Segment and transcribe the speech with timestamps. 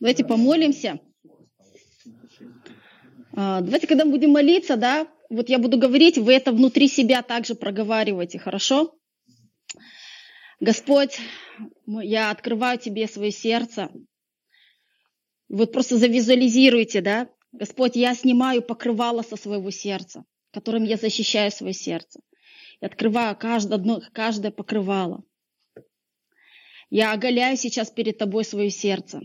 [0.00, 1.00] Давайте помолимся.
[3.34, 7.54] А, давайте, когда будем молиться, да, вот я буду говорить, вы это внутри себя также
[7.54, 8.94] проговаривайте, хорошо?
[10.60, 11.18] Господь,
[11.86, 13.90] я открываю тебе свое сердце.
[15.48, 17.28] Вот просто завизуализируйте, да?
[17.52, 22.20] Господь, я снимаю покрывало со своего сердца, которым я защищаю свое сердце.
[22.80, 25.22] И открываю каждое, дно, каждое покрывало.
[26.90, 29.22] Я оголяю сейчас перед тобой свое сердце.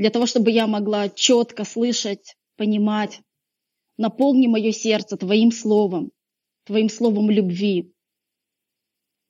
[0.00, 3.20] Для того, чтобы я могла четко слышать, понимать.
[3.98, 6.10] Наполни мое сердце Твоим словом,
[6.64, 7.92] Твоим словом любви.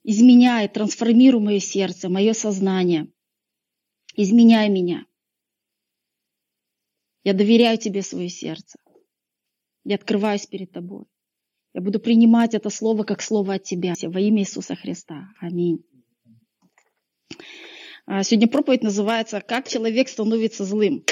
[0.05, 3.09] Изменяй, трансформируй мое сердце, мое сознание.
[4.15, 5.07] Изменяй меня.
[7.25, 8.79] Я доверяю Тебе свое сердце.
[9.83, 11.07] Я открываюсь перед Тобой.
[11.75, 15.31] Я буду принимать это слово как слово от Тебя во имя Иисуса Христа.
[15.41, 15.85] Аминь.
[18.07, 21.05] А, сегодня проповедь называется «Как человек становится злым».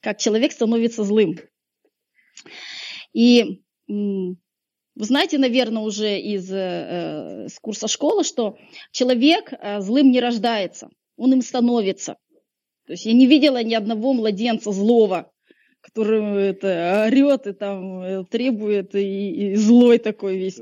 [0.00, 1.38] Как человек становится злым.
[3.12, 8.58] И вы знаете, наверное, уже из, э, из курса школы, что
[8.92, 12.16] человек э, злым не рождается, он им становится.
[12.86, 15.32] То есть я не видела ни одного младенца злого,
[15.88, 20.56] который это орет и там э, требует и, и злой такой весь.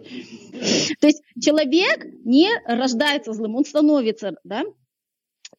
[1.01, 4.65] То есть человек не рождается злым, он становится, да?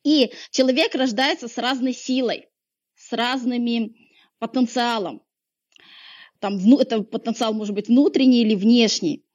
[0.03, 2.47] И человек рождается с разной силой,
[2.95, 3.95] с разными
[4.39, 5.21] потенциалом.
[6.39, 9.25] Там это потенциал может быть внутренний или внешний.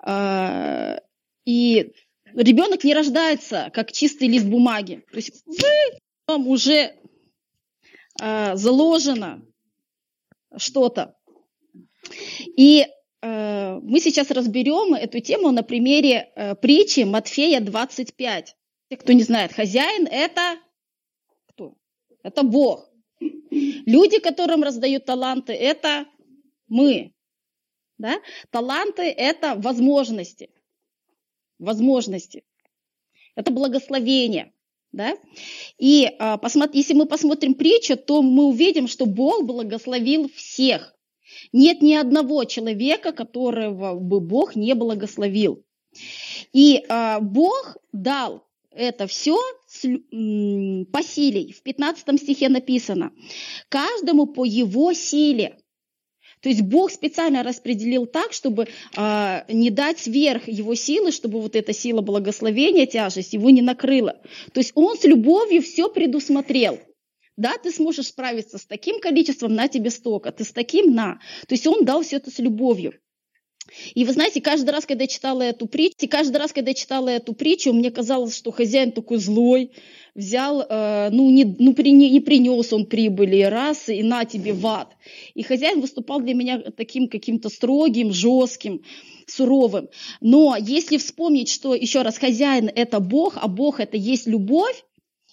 [0.00, 1.00] А,
[1.44, 1.92] и
[2.34, 5.04] ребенок не рождается как чистый лист бумаги.
[5.10, 6.94] То есть вы там уже
[8.20, 9.42] а, заложено
[10.56, 11.16] что-то.
[12.56, 12.86] И
[13.22, 18.56] э, мы сейчас разберем эту тему на примере э, притчи Матфея 25.
[18.90, 20.58] Те, кто не знает, хозяин это
[21.48, 21.74] кто?
[22.22, 22.88] Это Бог.
[23.50, 26.06] Люди, которым раздают таланты, это
[26.68, 27.12] мы.
[27.98, 28.20] Да?
[28.50, 30.50] Таланты это возможности.
[31.58, 32.44] Возможности.
[33.34, 34.52] Это благословение.
[34.92, 35.16] Да?
[35.78, 36.40] И а,
[36.72, 40.94] если мы посмотрим притчу, то мы увидим, что Бог благословил всех.
[41.52, 45.62] Нет ни одного человека, которого бы Бог не благословил.
[46.52, 51.52] И а, Бог дал это все по силе.
[51.52, 53.12] В 15 стихе написано,
[53.68, 55.58] каждому по его силе.
[56.40, 61.56] То есть Бог специально распределил так, чтобы а, не дать сверх его силы, чтобы вот
[61.56, 64.20] эта сила благословения, тяжесть его не накрыла.
[64.52, 66.78] То есть Он с любовью все предусмотрел.
[67.36, 71.20] Да, ты сможешь справиться с таким количеством, на тебе столько, ты с таким на.
[71.46, 72.94] То есть Он дал все это с любовью.
[73.94, 77.08] И вы знаете, каждый раз, когда я читала эту притчу, каждый раз, когда я читала
[77.08, 79.72] эту притчу, мне казалось, что хозяин такой злой,
[80.14, 84.52] взял, э, ну, не, ну при, не, не принес он прибыли, раз, и на тебе
[84.52, 84.88] в ад.
[85.34, 88.82] И хозяин выступал для меня таким каким-то строгим, жестким,
[89.26, 89.88] суровым.
[90.20, 94.84] Но если вспомнить, что, еще раз, хозяин– это Бог, а Бог– это есть любовь,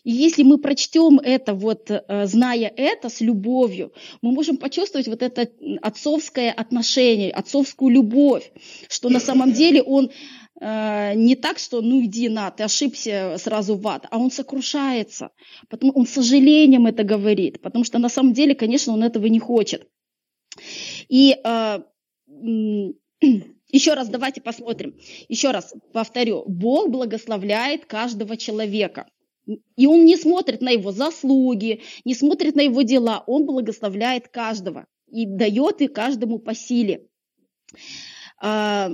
[0.06, 5.24] и если мы прочтем это, вот, э, зная это с любовью, мы можем почувствовать вот
[5.24, 5.50] это
[5.82, 8.52] отцовское отношение, отцовскую любовь,
[8.88, 10.12] что на самом деле он
[10.62, 15.32] э, не так, что ну иди на, ты ошибся сразу в ад, а он сокрушается,
[15.70, 19.40] потому он с сожалением это говорит, потому что на самом деле, конечно, он этого не
[19.40, 19.90] хочет.
[21.10, 21.80] И э,
[23.72, 25.00] еще раз давайте посмотрим.
[25.30, 26.44] Еще раз повторю.
[26.46, 29.08] Бог благословляет каждого человека.
[29.45, 34.88] И он не смотрит на его заслуги, не смотрит на его дела, он благословляет каждого
[35.07, 37.07] и дает и каждому по силе.
[38.41, 38.91] А,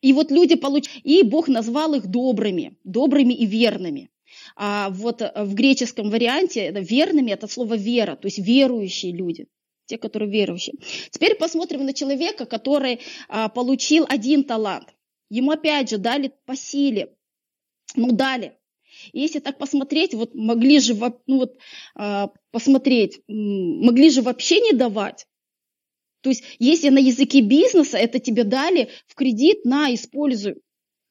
[0.00, 4.10] и вот люди получают, и Бог назвал их добрыми, добрыми и верными.
[4.56, 9.46] А вот в греческом варианте верными это слово вера, то есть верующие люди,
[9.86, 10.76] те, которые верующие.
[11.10, 14.94] Теперь посмотрим на человека, который а, получил один талант.
[15.30, 17.14] Ему опять же дали по силе,
[17.94, 18.57] ну дали.
[19.12, 20.94] Если так посмотреть, вот могли же,
[21.26, 21.56] ну вот,
[21.94, 25.26] а, посмотреть, могли же вообще не давать.
[26.22, 30.56] То есть, если на языке бизнеса это тебе дали в кредит, на, используй.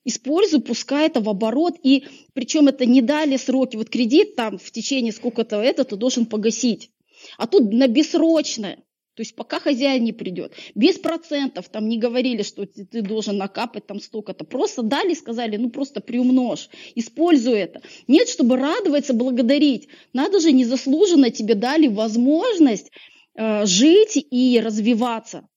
[0.03, 3.75] Используй, пускай это в оборот, и причем это не дали сроки.
[3.75, 6.91] Вот кредит там в течение сколько-то это ты должен погасить.
[7.37, 8.83] А тут на бессрочное.
[9.17, 10.53] То есть пока хозяин не придет.
[10.75, 14.45] Без процентов, там не говорили, что ты, ты должен накапать там столько-то.
[14.45, 17.81] Просто дали, сказали, ну просто приумножь, используй это.
[18.07, 19.87] Нет, чтобы радоваться, благодарить.
[20.13, 22.91] Надо же, незаслуженно тебе дали возможность
[23.33, 25.47] э, жить и развиваться.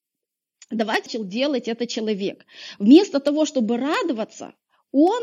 [0.70, 2.46] Давайте делать это человек.
[2.78, 4.54] Вместо того, чтобы радоваться,
[4.90, 5.20] он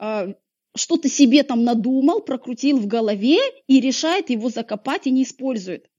[0.00, 0.34] э,
[0.76, 5.90] что-то себе там надумал, прокрутил в голове и решает его закопать и не использует.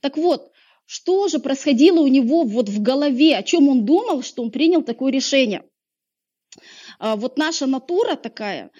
[0.00, 0.53] Так вот,
[0.86, 4.82] что же происходило у него вот в голове, о чем он думал, что он принял
[4.82, 5.64] такое решение.
[6.98, 8.70] А, вот наша натура такая,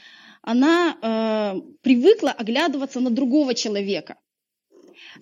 [0.42, 4.18] она э, привыкла оглядываться на другого человека,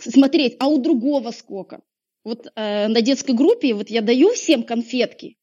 [0.00, 1.81] смотреть, а у другого сколько.
[2.25, 5.38] Вот э, на детской группе вот я даю всем конфетки,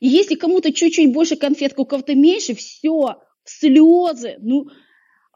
[0.00, 4.36] и если кому-то чуть-чуть больше конфетка, у кого-то меньше, все, слезы.
[4.40, 4.66] Ну,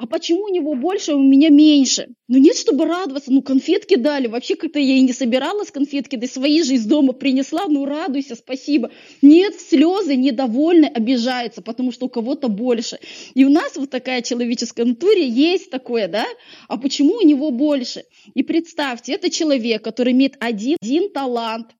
[0.00, 2.08] а почему у него больше, а у меня меньше?
[2.26, 6.26] Ну нет, чтобы радоваться, ну конфетки дали, вообще как-то я и не собиралась конфетки, да
[6.26, 8.90] свои же из дома принесла, ну радуйся, спасибо.
[9.20, 12.98] Нет, слезы, недовольны, обижаются, потому что у кого-то больше.
[13.34, 16.24] И у нас вот такая человеческая натуре есть такое, да?
[16.68, 18.04] А почему у него больше?
[18.32, 21.74] И представьте, это человек, который имеет один, один талант,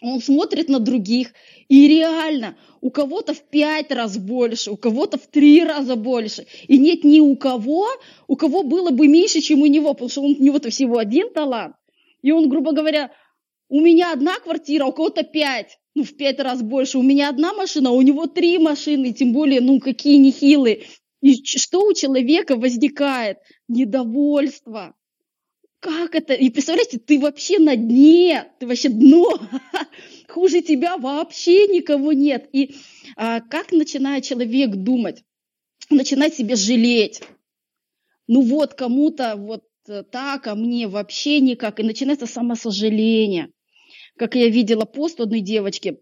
[0.00, 1.32] он смотрит на других,
[1.68, 6.46] и реально у кого-то в пять раз больше, у кого-то в три раза больше.
[6.66, 7.86] И нет ни у кого,
[8.26, 11.32] у кого было бы меньше, чем у него, потому что он, у него-то всего один
[11.32, 11.76] талант.
[12.22, 13.10] И он, грубо говоря,
[13.68, 16.98] у меня одна квартира, у кого-то пять, ну, в пять раз больше.
[16.98, 20.84] У меня одна машина, а у него три машины, тем более, ну, какие нехилые.
[21.20, 23.38] И что у человека возникает?
[23.68, 24.94] Недовольство
[25.82, 26.32] как это?
[26.34, 29.36] И представляете, ты вообще на дне, ты вообще дно,
[30.28, 32.48] хуже тебя вообще никого нет.
[32.52, 32.76] И
[33.16, 35.24] а, как начинает человек думать?
[35.90, 37.22] Начинает себе жалеть.
[38.28, 41.80] Ну вот, кому-то вот э, так, а мне вообще никак.
[41.80, 43.50] И начинается самосожаление.
[44.16, 45.98] Как я видела пост одной девочки,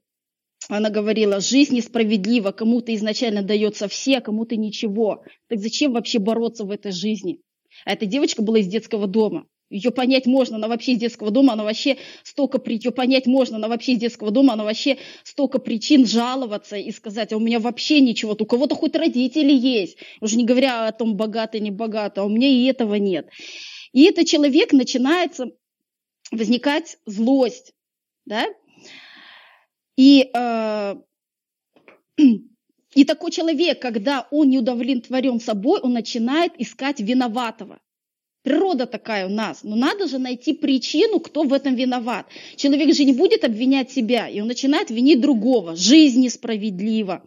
[0.69, 5.25] она говорила, жизнь несправедлива, кому-то изначально дается все, а кому-то ничего.
[5.49, 7.41] Так зачем вообще бороться в этой жизни?
[7.87, 9.47] А эта девочка была из детского дома.
[9.70, 13.69] Ее понять можно, она вообще из детского дома, она вообще столько ее понять можно, она
[13.69, 18.00] вообще из детского дома, она вообще столько причин жаловаться и сказать, а у меня вообще
[18.00, 22.25] ничего, у кого-то хоть родители есть, уже не говоря о том, богатый, не богатый, а
[22.25, 23.28] у меня и этого нет.
[23.93, 25.46] И этот человек начинается
[26.32, 27.72] возникать злость,
[28.25, 28.46] да,
[29.96, 30.94] и, э,
[32.94, 37.78] и такой человек, когда он не удовлетворен собой, он начинает искать виноватого.
[38.42, 39.62] Природа такая у нас.
[39.62, 42.26] Но надо же найти причину, кто в этом виноват.
[42.56, 45.76] Человек же не будет обвинять себя, и он начинает винить другого.
[45.76, 47.22] Жизнь несправедлива.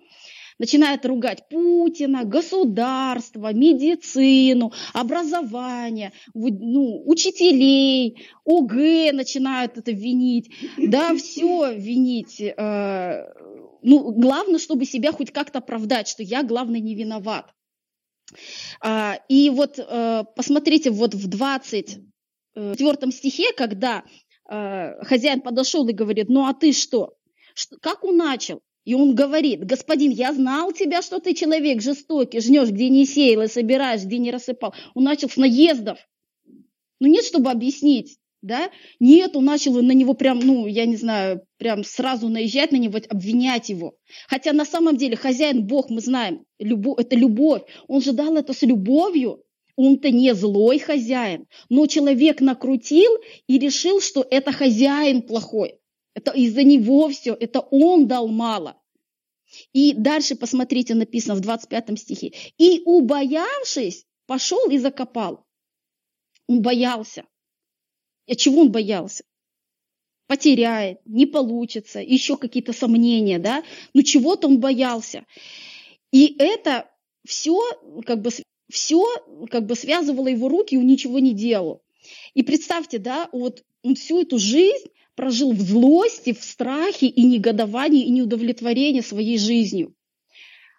[0.60, 8.74] Начинает ругать Путина, государство, медицину, образование, ну, учителей, ОГ
[9.14, 10.52] начинают это винить.
[10.78, 12.40] Да, все винить.
[12.40, 13.26] Э,
[13.82, 17.54] ну, главное, чтобы себя хоть как-то оправдать, что я, главное, не виноват.
[19.54, 22.04] Вот э, посмотрите, вот в 24
[22.56, 24.04] э, стихе, когда
[24.50, 27.16] э, хозяин подошел и говорит, ну а ты что?
[27.82, 28.62] Как он начал?
[28.86, 33.44] И он говорит, господин, я знал тебя, что ты человек жестокий, жнешь, где не сеял
[33.44, 34.74] и собираешь, где не рассыпал.
[34.94, 36.00] Он начал с наездов.
[37.00, 38.70] Ну нет, чтобы объяснить, да?
[39.00, 43.00] Нет, он начал на него прям, ну, я не знаю, прям сразу наезжать на него,
[43.10, 43.96] обвинять его.
[44.28, 47.64] Хотя на самом деле хозяин Бог, мы знаем, любовь, это любовь.
[47.88, 49.42] Он же дал это с любовью.
[49.76, 53.12] Он-то не злой хозяин, но человек накрутил
[53.48, 55.80] и решил, что это хозяин плохой.
[56.14, 58.78] Это из-за него все, это он дал мало.
[59.72, 62.34] И дальше, посмотрите, написано в 25 стихе.
[62.60, 65.46] И убоявшись, пошел и закопал.
[66.48, 67.26] Он боялся.
[68.28, 69.24] А чего он боялся?
[70.28, 73.64] Потеряет, не получится, еще какие-то сомнения, да?
[73.94, 75.26] Ну чего-то он боялся.
[76.12, 76.90] И это
[77.26, 77.60] все
[78.06, 78.30] как бы
[78.72, 79.06] все
[79.52, 81.84] как бы связывало его руки, и он ничего не делал.
[82.34, 88.06] И представьте, да, вот он всю эту жизнь прожил в злости, в страхе и негодовании,
[88.06, 89.94] и неудовлетворении своей жизнью.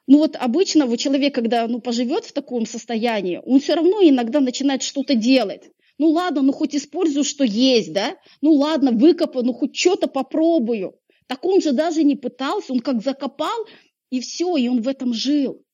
[0.06, 4.40] Ну вот обычно вот человек, когда ну, поживет в таком состоянии, он все равно иногда
[4.40, 5.70] начинает что-то делать.
[5.98, 8.16] Ну ладно, ну хоть использую, что есть, да?
[8.40, 10.98] Ну ладно, выкопаю, ну хоть что-то попробую.
[11.26, 13.66] Так он же даже не пытался, он как закопал,
[14.10, 15.64] и все, и он в этом жил.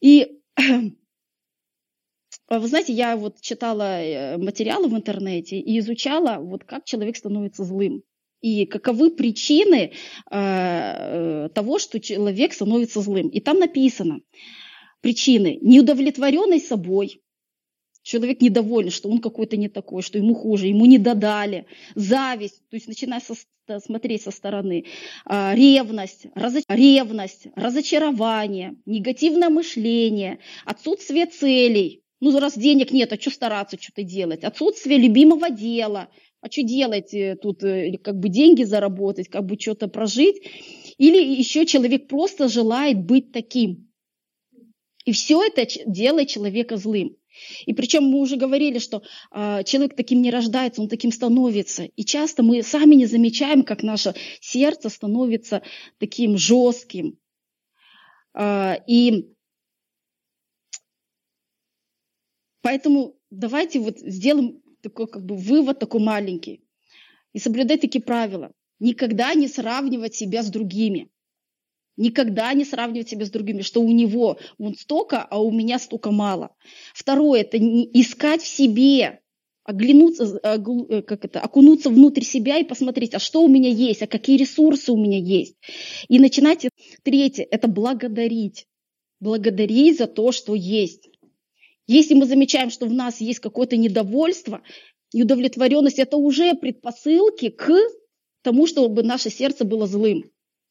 [0.00, 0.40] И
[2.48, 7.64] вы знаете, я вот читала э, материалы в интернете и изучала, вот как человек становится
[7.64, 8.02] злым.
[8.40, 9.92] И каковы причины
[10.30, 13.28] э, того, что человек становится злым.
[13.28, 14.20] И там написано
[15.00, 17.20] причины неудовлетворенность собой,
[18.08, 22.76] человек недоволен, что он какой-то не такой, что ему хуже, ему не додали, зависть, то
[22.76, 23.34] есть начиная со,
[23.80, 24.86] смотреть со стороны,
[25.26, 26.64] а, ревность, разоч...
[26.68, 32.02] ревность, разочарование, негативное мышление, отсутствие целей.
[32.20, 34.42] Ну, раз денег нет, а что стараться что-то делать?
[34.42, 36.08] Отсутствие любимого дела.
[36.40, 37.62] А что делать э, тут?
[37.62, 40.42] Э, как бы деньги заработать, как бы что-то прожить?
[40.96, 43.88] Или еще человек просто желает быть таким.
[45.04, 47.16] И все это делает человека злым.
[47.66, 51.84] И причем мы уже говорили, что э, человек таким не рождается, он таким становится.
[51.84, 55.62] И часто мы сами не замечаем, как наше сердце становится
[55.98, 57.18] таким жестким.
[58.34, 59.34] Э, и
[62.62, 66.62] поэтому давайте вот сделаем такой как бы вывод такой маленький.
[67.32, 68.52] И соблюдать такие правила.
[68.80, 71.10] Никогда не сравнивать себя с другими.
[71.98, 76.12] Никогда не сравнивать себя с другими, что у него вон столько, а у меня столько
[76.12, 76.54] мало.
[76.94, 79.20] Второе, это искать в себе,
[79.64, 84.06] оглянуться, э, как это, окунуться внутрь себя и посмотреть, а что у меня есть, а
[84.06, 85.56] какие ресурсы у меня есть.
[86.06, 86.68] И начинать,
[87.02, 88.66] третье, это благодарить.
[89.18, 91.08] Благодарить за то, что есть.
[91.88, 94.62] Если мы замечаем, что в нас есть какое-то недовольство,
[95.12, 97.74] неудовлетворенность, это уже предпосылки к
[98.42, 100.30] тому, чтобы наше сердце было злым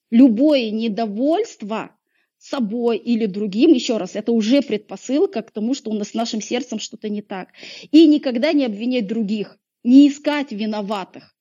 [0.09, 1.91] любое недовольство
[2.37, 6.41] собой или другим, еще раз, это уже предпосылка к тому, что у нас с нашим
[6.41, 7.49] сердцем что-то не так.
[7.91, 11.35] И никогда не обвинять других, не искать виноватых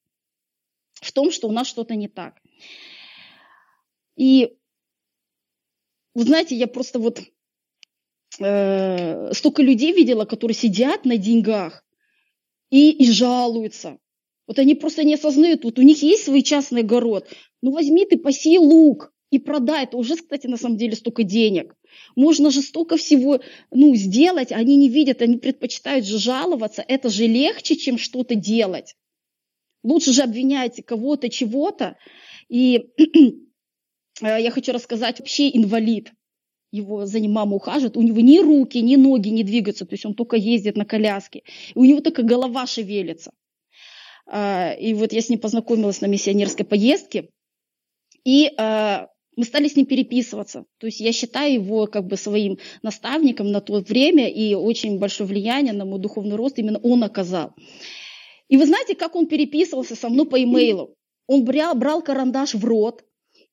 [0.94, 2.40] в том, что у нас что-то не так.
[4.16, 4.56] И
[6.14, 7.20] вы знаете, я просто вот
[8.40, 11.84] э, столько людей видела, которые сидят на деньгах
[12.70, 13.98] и, и жалуются.
[14.46, 17.28] Вот они просто не осознают, вот у них есть свой частный огород,
[17.66, 19.82] ну возьми ты, паси лук и продай.
[19.82, 21.74] Это уже, кстати, на самом деле столько денег.
[22.14, 23.40] Можно же столько всего
[23.72, 26.84] ну, сделать, они не видят, они предпочитают же жаловаться.
[26.86, 28.94] Это же легче, чем что-то делать.
[29.82, 31.96] Лучше же обвинять кого-то, чего-то.
[32.48, 32.86] И
[34.22, 36.12] э, я хочу рассказать, вообще инвалид,
[36.70, 40.06] его за ним мама ухаживает, у него ни руки, ни ноги не двигаются, то есть
[40.06, 41.42] он только ездит на коляске.
[41.74, 43.32] И у него только голова шевелится.
[44.28, 47.30] А, и вот я с ним познакомилась на миссионерской поездке,
[48.26, 49.06] и э,
[49.36, 50.64] мы стали с ним переписываться.
[50.78, 55.28] То есть я считаю его как бы своим наставником на то время, и очень большое
[55.28, 57.54] влияние на мой духовный рост именно он оказал.
[58.48, 60.96] И вы знаете, как он переписывался со мной по имейлу?
[61.28, 63.04] Он брал, брал карандаш в рот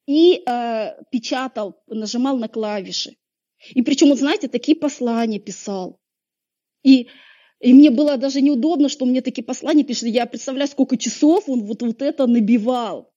[0.08, 3.18] и э, печатал, нажимал на клавиши.
[3.76, 6.00] И причем, вот знаете, такие послания писал.
[6.82, 7.10] И,
[7.60, 10.10] и мне было даже неудобно, что мне такие послания пишут.
[10.10, 13.13] Я представляю, сколько часов он вот, вот это набивал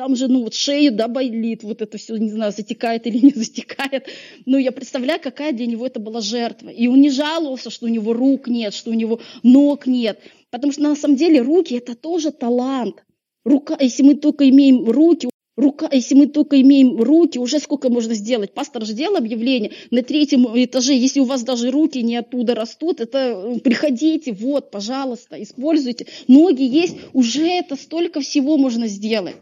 [0.00, 3.32] там же, ну, вот шею, да, болит, вот это все, не знаю, затекает или не
[3.32, 4.06] затекает.
[4.46, 6.70] Но я представляю, какая для него это была жертва.
[6.70, 10.18] И он не жаловался, что у него рук нет, что у него ног нет.
[10.50, 13.04] Потому что на самом деле руки– это тоже талант.
[13.44, 18.14] Рука, если мы только имеем руки, рука, если мы только имеем руки, уже сколько можно
[18.14, 18.54] сделать?
[18.54, 23.00] Пастор же делал объявление на третьем этаже, если у вас даже руки не оттуда растут,
[23.00, 26.06] это э, приходите, вот, пожалуйста, используйте.
[26.26, 29.36] Ноги есть, уже это столько всего можно сделать.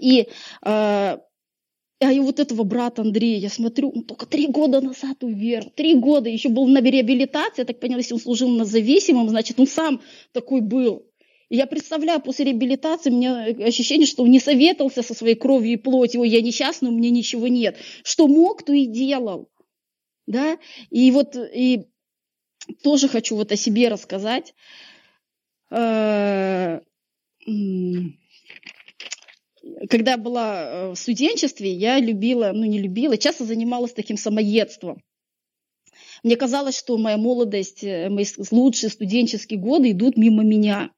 [0.00, 0.28] И
[0.64, 1.18] э,
[2.02, 5.94] а и вот этого брата Андрея, я смотрю, он только три года назад увер, три
[5.94, 9.66] года, еще был на реабилитации, я так поняла, если он служил на зависимом, значит, он
[9.66, 10.00] сам
[10.32, 11.04] такой был.
[11.50, 15.72] И я представляю, после реабилитации у меня ощущение, что он не советовался со своей кровью
[15.74, 17.76] и плотью, я несчастный, у меня ничего нет.
[18.02, 19.50] Что мог, то и делал.
[20.26, 20.58] Да?
[20.90, 21.88] И вот и
[22.82, 24.54] тоже хочу вот о себе рассказать.
[25.70, 26.80] Э,
[29.88, 35.02] когда была э, в студенчестве, я любила, ну не любила, часто занималась таким самоедством.
[36.22, 40.90] Мне казалось, что моя молодость, э, мои лучшие студенческие годы идут мимо меня.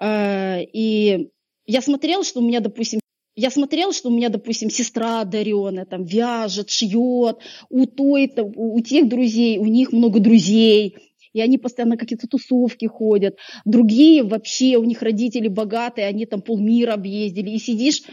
[0.00, 1.30] Э, и
[1.66, 3.00] я смотрела, что у меня, допустим,
[3.34, 9.08] я смотрела, что у меня, допустим, сестра одаренная, там, вяжет, шьет, у той, у тех
[9.08, 10.96] друзей, у них много друзей,
[11.36, 13.36] и они постоянно какие-то тусовки ходят.
[13.66, 17.50] Другие вообще, у них родители богатые, они там полмира объездили.
[17.50, 18.04] И сидишь,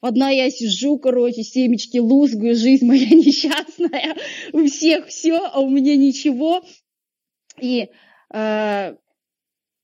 [0.00, 4.16] одна я сижу, короче, семечки лузгаю, жизнь моя несчастная,
[4.52, 6.62] у всех все, а у меня ничего.
[7.60, 7.88] И
[8.32, 8.94] э,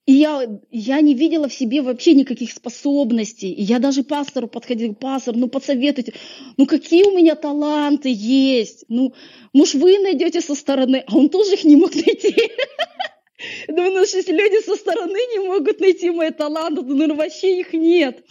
[0.06, 3.50] и я, я не видела в себе вообще никаких способностей.
[3.50, 6.12] И я даже пастору подходила, пастор, ну подсоветуйте,
[6.58, 8.84] ну какие у меня таланты есть.
[8.88, 9.14] Ну,
[9.54, 12.34] может, вы найдете со стороны, а он тоже их не мог найти.
[13.66, 17.72] Думаю, ну, если люди со стороны не могут найти мои таланты, то, наверное, вообще их
[17.72, 18.26] нет.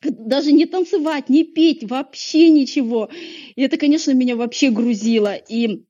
[0.00, 3.10] Даже не танцевать, не петь, вообще ничего.
[3.56, 5.34] И это, конечно, меня вообще грузило.
[5.34, 5.84] И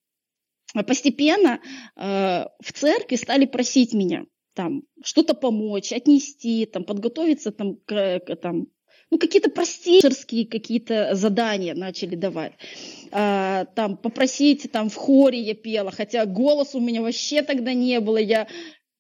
[0.86, 1.60] постепенно
[1.94, 4.24] э, в церкви стали просить меня–
[4.58, 8.66] там что-то помочь, отнести, там подготовиться там, к, к, там
[9.08, 12.54] ну, какие-то простейшие какие-то задания начали давать.
[13.12, 18.00] А, там попросить, там в хоре я пела, хотя голос у меня вообще тогда не
[18.00, 18.48] было, я,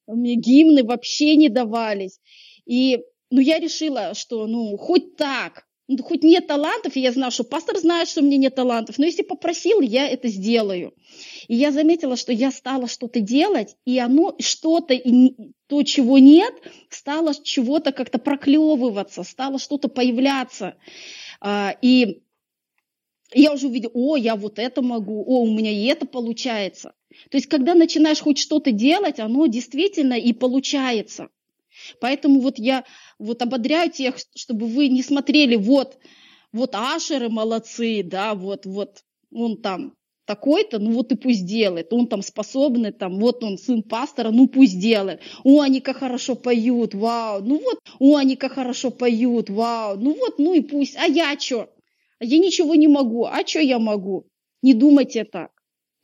[0.06, 2.20] мне гимны вообще не давались.
[2.64, 3.00] И,
[3.32, 5.66] ну, я решила, что, ну, хоть так,
[6.02, 9.06] хоть нет талантов, и я знаю, что пастор знает, что у меня нет талантов, но
[9.06, 10.94] если попросил, я это сделаю.
[11.46, 14.94] И я заметила, что я стала что-то делать, и оно что-то,
[15.66, 16.54] то, чего нет,
[16.90, 20.76] стало чего-то как-то проклевываться, стало что-то появляться.
[21.40, 22.22] А, и
[23.32, 26.94] я уже увидела, о, я вот это могу, о, у меня и это получается.
[27.30, 31.30] То есть, когда начинаешь хоть что-то делать, оно действительно и получается.
[32.00, 32.84] Поэтому вот я
[33.18, 35.98] вот ободряю тех, чтобы вы не смотрели, вот,
[36.52, 39.94] вот Ашеры молодцы, да, вот, вот, он там
[40.24, 44.46] такой-то, ну вот и пусть делает, он там способный, там, вот он сын пастора, ну
[44.46, 45.22] пусть делает.
[45.42, 50.14] О, они как хорошо поют, вау, ну вот, о, они как хорошо поют, вау, ну
[50.14, 51.70] вот, ну и пусть, а я что?
[52.20, 54.26] Я ничего не могу, а что я могу?
[54.60, 55.50] Не думайте так.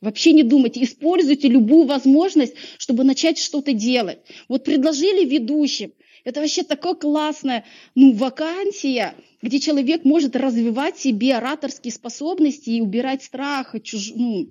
[0.05, 4.19] Вообще не думайте, используйте любую возможность, чтобы начать что-то делать.
[4.47, 5.93] Вот предложили ведущим,
[6.23, 13.23] это вообще такая классная ну, вакансия, где человек может развивать себе ораторские способности и убирать
[13.23, 14.11] страх, чуж...
[14.15, 14.49] ну,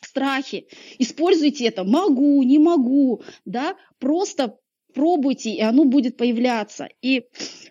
[0.00, 0.66] страхи.
[0.98, 1.84] Используйте это.
[1.84, 4.58] Могу, не могу, да, просто
[4.94, 6.88] пробуйте, и оно будет появляться.
[7.02, 7.22] И,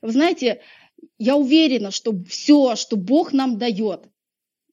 [0.02, 0.62] вы знаете,
[1.20, 4.08] я уверена, что все, что Бог нам дает,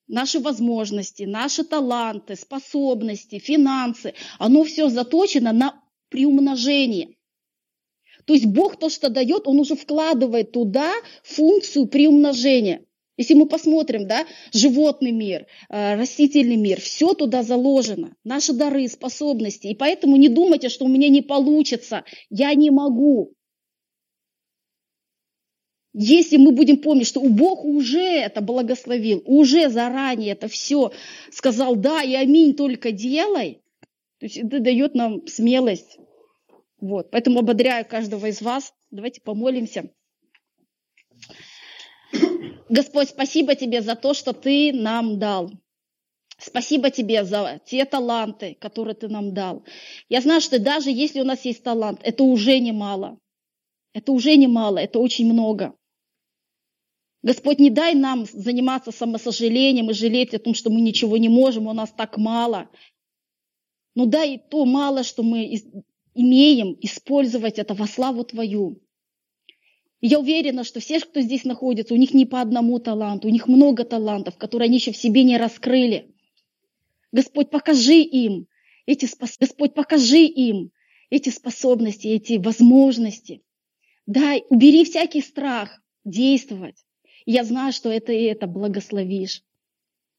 [0.08, 7.16] наши возможности, наши таланты, способности, финансы, оно все заточено на приумножение.
[8.24, 10.92] То есть Бог то, что дает, Он уже вкладывает туда
[11.22, 12.84] функцию приумножения.
[13.16, 19.68] Если мы посмотрим, да, животный мир, э, растительный мир, все туда заложено, наши дары, способности.
[19.68, 23.34] И поэтому не думайте, что у меня не получится, я не могу.
[25.94, 30.92] Если мы будем помнить, что Бог уже это благословил, уже заранее это все
[31.32, 33.62] сказал, да, и аминь, только делай,
[34.18, 35.98] то есть это дает нам смелость
[36.84, 37.10] вот.
[37.10, 38.74] Поэтому ободряю каждого из вас.
[38.90, 39.90] Давайте помолимся.
[42.68, 45.50] Господь, спасибо тебе за то, что ты нам дал.
[46.36, 49.64] Спасибо тебе за те таланты, которые ты нам дал.
[50.10, 53.18] Я знаю, что даже если у нас есть талант, это уже немало.
[53.94, 55.74] Это уже немало, это очень много.
[57.24, 61.66] Господь, не дай нам заниматься самосожалением и жалеть о том, что мы ничего не можем,
[61.66, 62.68] у нас так мало.
[63.94, 65.58] Но дай то мало, что мы
[66.14, 68.78] имеем использовать это во славу Твою.
[70.02, 73.30] И я уверена, что все, кто здесь находится, у них не по одному таланту, у
[73.30, 76.14] них много талантов, которые они еще в себе не раскрыли.
[77.10, 78.48] Господь, покажи им
[78.84, 79.38] эти спос...
[79.40, 80.72] Господь, покажи им
[81.08, 83.42] эти способности, эти возможности.
[84.04, 86.84] Дай, убери всякий страх действовать.
[87.26, 89.42] Я знаю, что это и это благословишь.